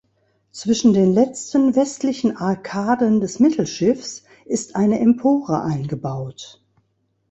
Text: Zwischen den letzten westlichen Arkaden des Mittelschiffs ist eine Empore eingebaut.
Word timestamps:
Zwischen 0.49 0.93
den 0.93 1.13
letzten 1.13 1.75
westlichen 1.75 2.35
Arkaden 2.35 3.21
des 3.21 3.37
Mittelschiffs 3.39 4.23
ist 4.47 4.75
eine 4.75 4.97
Empore 4.99 5.61
eingebaut. 5.61 6.59